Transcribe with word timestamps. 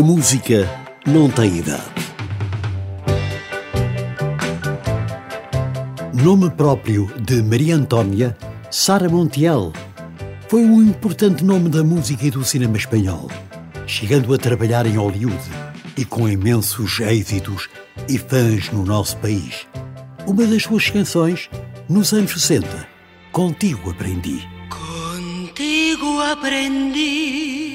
A 0.00 0.02
música 0.02 0.66
não 1.06 1.28
tem 1.28 1.58
idade. 1.58 1.84
Nome 6.14 6.48
próprio 6.48 7.06
de 7.20 7.42
Maria 7.42 7.76
Antônia, 7.76 8.34
Sara 8.70 9.10
Montiel 9.10 9.74
foi 10.48 10.62
um 10.62 10.80
importante 10.80 11.44
nome 11.44 11.68
da 11.68 11.84
música 11.84 12.24
e 12.24 12.30
do 12.30 12.42
cinema 12.42 12.78
espanhol, 12.78 13.28
chegando 13.86 14.32
a 14.32 14.38
trabalhar 14.38 14.86
em 14.86 14.96
Hollywood 14.96 15.50
e 15.98 16.06
com 16.06 16.26
imensos 16.26 16.98
êxitos 17.00 17.68
e 18.08 18.16
fãs 18.16 18.72
no 18.72 18.86
nosso 18.86 19.18
país. 19.18 19.66
Uma 20.26 20.46
das 20.46 20.62
suas 20.62 20.88
canções, 20.88 21.50
nos 21.90 22.14
anos 22.14 22.32
60, 22.32 22.88
Contigo 23.32 23.90
Aprendi. 23.90 24.48
Contigo 24.70 26.22
aprendi 26.22 27.69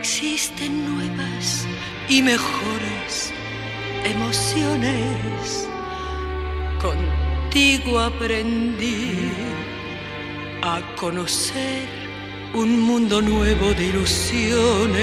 existen 0.00 0.72
nuevas 0.94 1.66
y 2.08 2.22
mejores 2.22 3.32
emociones. 4.02 5.68
Contigo 6.80 7.98
aprendí 7.98 9.30
a 10.62 10.80
conocer 10.96 11.86
un 12.54 12.80
mundo 12.80 13.20
nuevo 13.20 13.74
de 13.74 13.88
ilusiones. 13.88 14.98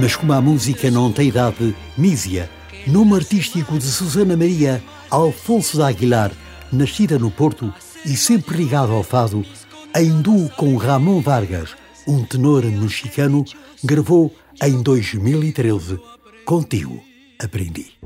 Mas 0.00 0.16
como 0.16 0.32
a 0.32 0.40
música 0.40 0.90
não 0.90 1.12
tem 1.12 1.28
idade, 1.28 1.74
Mísia, 1.98 2.48
nome 2.86 3.16
artístico 3.16 3.78
de 3.78 3.84
Susana 3.84 4.36
Maria 4.38 4.82
Alfonso 5.10 5.76
da 5.76 5.88
Aguilar, 5.88 6.32
nascida 6.72 7.18
no 7.18 7.30
Porto 7.30 7.72
e 8.06 8.16
sempre 8.16 8.56
ligado 8.56 8.92
ao 8.92 9.02
fado, 9.02 9.44
em 9.94 10.22
duo 10.22 10.48
com 10.56 10.76
Ramon 10.76 11.20
Vargas, 11.20 11.76
um 12.06 12.24
tenor 12.24 12.64
mexicano, 12.64 13.44
gravou 13.82 14.34
em 14.62 14.82
2013 14.82 15.98
Contigo 16.44 17.02
Aprendi. 17.38 17.96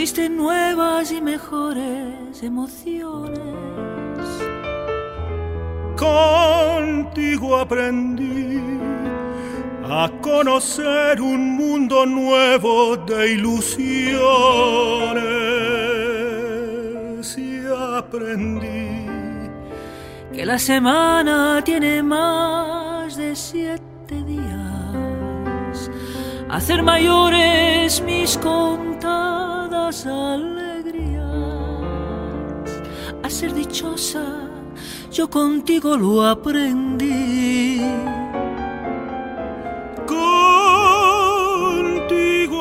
existen 0.00 0.34
nuevas 0.34 1.12
y 1.12 1.20
mejores 1.20 2.42
emociones. 2.42 3.89
Contigo 6.00 7.58
aprendí 7.58 8.58
a 9.84 10.10
conocer 10.22 11.20
un 11.20 11.56
mundo 11.56 12.06
nuevo 12.06 12.96
de 12.96 13.32
ilusiones. 13.34 14.16
Y 17.36 17.60
aprendí 17.98 19.10
que 20.32 20.46
la 20.46 20.58
semana 20.58 21.60
tiene 21.62 22.02
más 22.02 23.14
de 23.16 23.36
siete 23.36 24.22
días, 24.24 25.90
hacer 26.48 26.82
mayores 26.82 28.00
mis 28.00 28.38
contados 28.38 30.06
alegrías, 30.06 31.26
a 33.22 33.28
ser 33.28 33.52
dichosa, 33.52 34.49
yo 35.10 35.28
contigo 35.28 35.96
lo 35.96 36.24
aprendí. 36.24 37.80
Contigo 40.06 40.26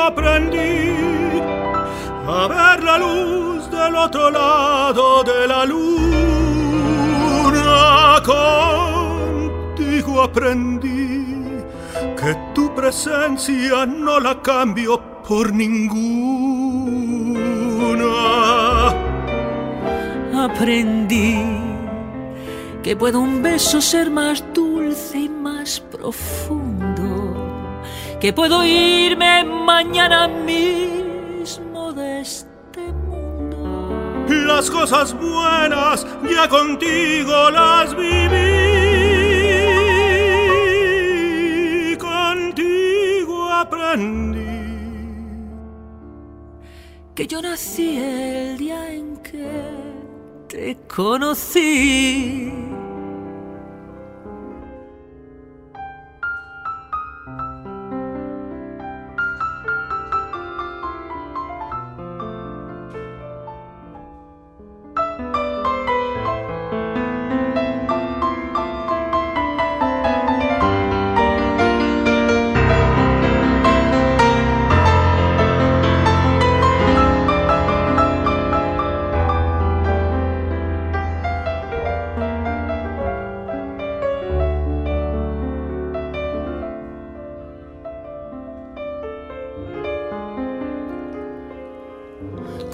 aprendí 0.00 0.92
a 2.26 2.46
ver 2.48 2.82
la 2.84 2.98
luz 2.98 3.70
del 3.70 3.96
otro 3.96 4.30
lado 4.30 5.24
de 5.24 5.48
la 5.48 5.64
luna. 5.64 5.94
Contigo 8.26 10.20
aprendí 10.22 11.24
que 12.20 12.36
tu 12.54 12.74
presencia 12.74 13.86
no 13.86 14.20
la 14.20 14.42
cambio 14.42 15.00
por 15.26 15.50
ninguna. 15.52 16.04
Aprendí 20.44 21.63
que 22.84 22.94
puede 22.94 23.16
un 23.16 23.42
beso 23.42 23.80
ser 23.80 24.10
más 24.10 24.44
dulce 24.52 25.20
y 25.20 25.28
más 25.30 25.80
profundo, 25.80 27.34
que 28.20 28.30
puedo 28.34 28.62
irme 28.62 29.42
mañana 29.42 30.28
mismo 30.28 31.94
de 31.94 32.20
este 32.20 32.92
mundo. 32.92 34.26
Las 34.28 34.70
cosas 34.70 35.14
buenas 35.18 36.06
ya 36.30 36.46
contigo 36.46 37.50
las 37.50 37.96
viví, 37.96 38.36
contigo 41.96 43.50
aprendí 43.50 44.44
que 47.14 47.26
yo 47.26 47.40
nací 47.40 47.96
el 47.96 48.58
día 48.58 48.92
en 48.92 49.16
que 49.22 49.94
te 50.54 50.76
conocí. 50.86 52.52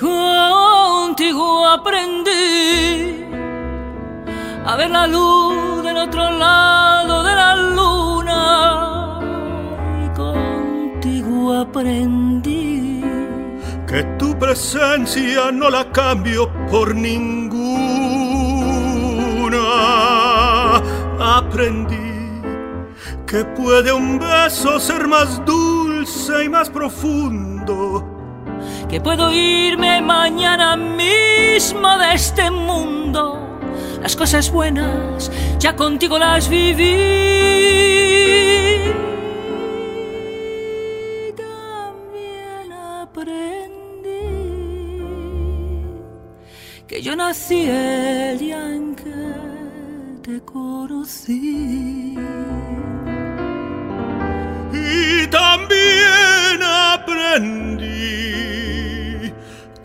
Contigo 0.00 1.66
aprendí 1.66 3.24
a 4.64 4.76
ver 4.76 4.90
la 4.90 5.06
luz 5.06 5.82
del 5.82 5.96
otro 5.96 6.30
lado 6.30 7.22
de 7.22 7.34
la 7.34 7.56
luna. 7.56 9.20
Contigo 10.16 11.52
aprendí 11.52 13.04
que 13.86 14.02
tu 14.18 14.38
presencia 14.38 15.50
no 15.52 15.68
la 15.68 15.90
cambio 15.92 16.50
por 16.70 16.94
ninguna. 16.94 17.60
Aprendí 21.18 21.96
que 23.26 23.44
puede 23.44 23.92
un 23.92 24.18
beso 24.18 24.80
ser 24.80 25.06
más 25.06 25.44
dulce 25.44 26.44
y 26.44 26.48
más 26.48 26.70
profundo 26.70 28.09
que 28.90 29.00
puedo 29.00 29.32
irme 29.32 30.02
mañana 30.02 30.76
mismo 30.76 31.96
de 31.98 32.14
este 32.14 32.50
mundo. 32.50 33.38
Las 34.02 34.16
cosas 34.16 34.50
buenas 34.50 35.30
ya 35.60 35.76
contigo 35.76 36.18
las 36.18 36.48
viví. 36.48 36.96
También 41.36 42.72
aprendí 42.72 43.30
que 46.88 47.00
yo 47.00 47.14
nací 47.14 47.68
el 47.68 48.38
día 48.40 48.74
en 48.74 48.96
que 48.96 49.14
te 50.22 50.40
conocí. 50.44 52.18
Y 54.72 55.26
también 55.28 56.62
aprendí 56.62 57.69